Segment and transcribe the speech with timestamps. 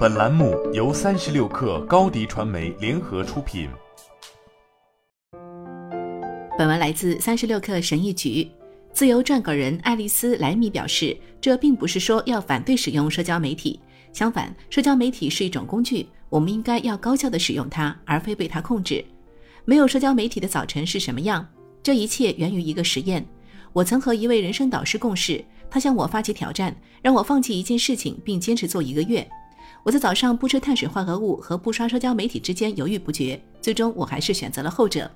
[0.00, 3.68] 本栏目由三十六氪高低传媒联合出品。
[6.56, 8.50] 本文来自三十六氪神译局。
[8.94, 13.78] 自由撰稿人爱丽丝莱米表示，这并不是说要反对使用社交媒体，
[14.10, 19.04] 相反，社交媒体是一种工具，我们应该要高效的使用它，而非被它控制。
[19.66, 21.46] 没有社交媒体的早晨是什么样？
[21.82, 23.22] 这一切源于一个实验。
[23.74, 29.28] 我曾和一位人生导师共事，他向我发起挑战，让我放弃一件事情，并坚持做一个月。
[29.82, 35.10] 我在早上不吃碳水化合物和不刷社交媒体之间犹豫不决，最终我还是选择了后者。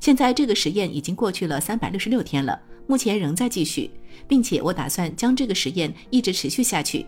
[0.00, 3.90] 现在这个实验已经过去了三百六十六天了，目前仍在继续，
[4.26, 7.06] 并且我打算将这个实验一直持续下去。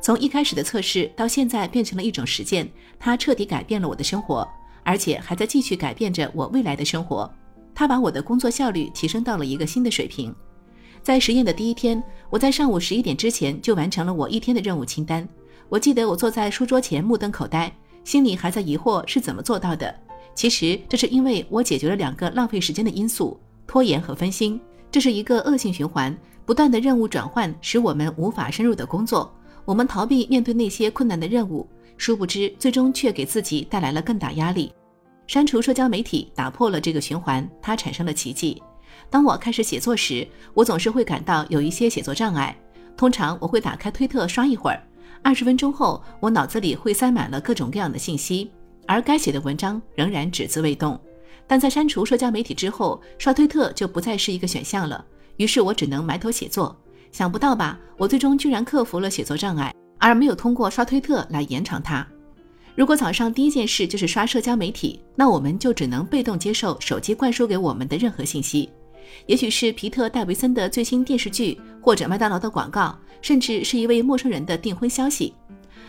[0.00, 4.48] 从一开始的测试到现在变成了一种实践，它彻底改变了我的生活，
[4.84, 7.30] 而且还在继续改变着我未来的生活。
[7.74, 10.34] 它把我的工作效率提升到了一个新的水平。
[11.02, 15.28] 在实验的第一天，我在上午十一点之前就完成了我一天的任务清单。
[15.68, 17.70] 我记得我坐在书桌前目瞪口呆，
[18.04, 19.94] 心里还在疑惑是怎么做到的。
[20.34, 24.58] 其实这是因为我解决了两个浪费时间的因素：拖延和分心。
[24.90, 26.16] 这是一个恶性循环，
[26.46, 29.30] 不断的任务转换使我们无法深入的工作。
[29.66, 34.72] 我们逃避面对那些困难的任务，殊不知最终却给自己带来了更大压力。
[35.26, 38.62] 删除社交媒体打破了这个循环，它产生了奇迹。
[39.10, 42.56] 当我开始写作时，我总是会感到有一些写作障碍。
[42.96, 44.82] 通常我会打开推特刷一会儿。
[45.22, 48.50] 二十分钟后，我脑子里会塞满了各种各样的信息，
[48.86, 50.98] 而该写的文章仍然只字未动。
[51.46, 55.04] 但在删除社交媒体之后，刷推特就不再是一个选项了。
[55.36, 56.76] 于是我只能埋头写作。
[57.10, 57.78] 想不到吧？
[57.96, 62.06] 我最终居然克服了写作障碍，而没有通过刷推特来延长它。
[62.74, 68.68] 如果早上第一件事就是刷社交媒体，那我们就只能被动接受手机灌输给我们的任何信息。
[69.26, 75.34] 也许是皮特·戴维森的最新电视剧，或者麦当劳的广告，甚至是一位陌生人的订婚消息。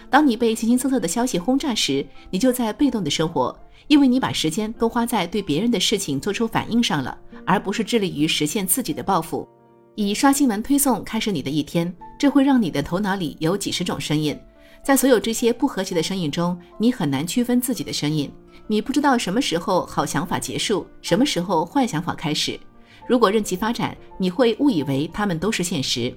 [0.09, 3.56] 当你被形形色色的消息轰炸时，你就在被动的生活，
[3.88, 9.48] 因为你把时间都花在对别人的事情做出反应上了，而不是致力于实现自己的抱负。
[9.95, 14.36] 以刷新闻推送开始你的一天，这会让你的头脑里有几十种声音，
[14.83, 18.32] 在所有这些不和谐的声音中，你很难区分自己的声音。
[18.66, 22.60] 你不知道什么时候好想法结束，什么时候坏想法开始。
[23.09, 26.14] 如果任其发展，你会误以为它们都是现实。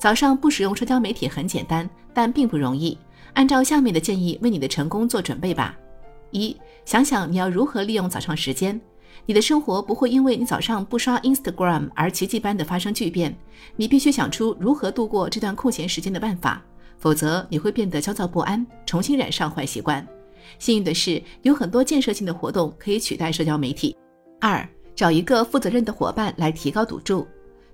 [0.00, 2.96] 早上不使用社交媒体很简单，但并不容易。
[3.34, 5.76] 按照下面的建议为你的成功做准备吧：
[6.30, 8.80] 一、想想你要如何利用早上时间。
[9.26, 13.36] 你的生活不会因为你早上不刷 Instagram 而奇迹般的发生巨变。
[13.76, 16.62] 你必须想出如何度过这段空闲时间的办法，
[16.98, 20.06] 否则你会变得焦躁不安，重新染上坏习惯。
[20.58, 23.94] 幸运的是，有很多建设性的活动可以取代社交媒体。
[24.40, 24.66] 二。
[24.94, 27.26] 找一个负责任的伙伴来提高赌注，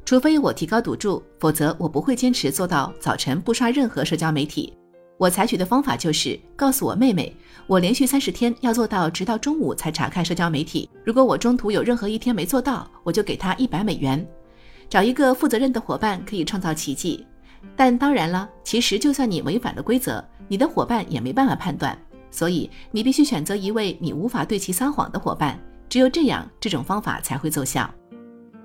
[0.04, 4.72] 除非我提高赌注，否则我不会坚持做到早晨不刷任何社交媒体。
[5.18, 7.36] 我采取的方法就是告诉我妹妹，
[7.66, 10.88] 我连续三十天要做到直到中午才查看社交媒体。
[11.04, 14.26] 如果我中途有任何一天没做到，我就给她一百美元。
[14.88, 17.26] 找一个负责任的伙伴可以创造奇迹，
[17.76, 21.96] 但当然了，其实就算你违反了规则，你的伙伴也没办法判断，
[22.30, 25.60] 所以你必须选择一位你无法对其撒谎的伙伴。
[25.90, 27.92] 只有这样，这种方法才会奏效。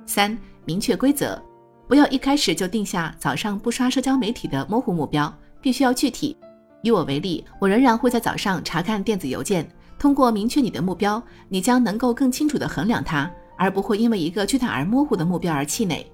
[0.05, 1.41] 三、明确规则，
[1.87, 6.37] 不要一开始就定下早上不刷社交媒体的模糊目标，必须要具体。
[6.83, 9.67] 以我为例，我仍然会在早上查看电子邮件。
[9.97, 16.05] 通过明确你的目标，你将能够更清楚地衡量它，而不会因为一个巨大而模糊的目标而气馁。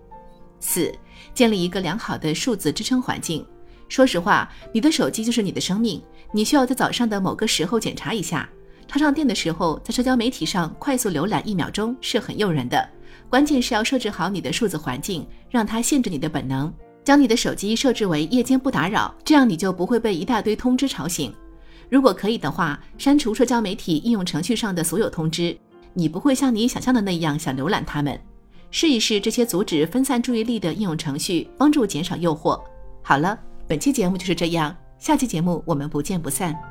[0.61, 0.93] 四、
[1.33, 3.45] 建立一个良好的数字支撑环境。
[3.89, 6.01] 说实话，你的手机就是你的生命，
[6.31, 8.47] 你需要在早上的某个时候检查一下。
[8.91, 12.89] 插上电的时候，在社交媒体上快速浏览一秒钟是很诱人的。
[13.29, 16.71] 关键是要设置好你的数字环境，让它限制你的本能。
[17.01, 21.33] 将你的手机设置为夜间不打扰，这样你就不会被一大堆通知吵醒。
[21.89, 25.57] 如果可以的话，删除社交媒体应用程序上的所有通知，
[25.93, 28.19] 你不会像你想象的那样想浏览它们。
[28.71, 32.61] 试一试这些阻止分散注意力的应用程序，帮助减少诱惑。
[33.01, 36.70] 好了，本期节目就是这样，下期节目我们不见不散。